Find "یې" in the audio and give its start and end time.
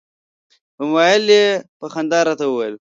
1.37-1.45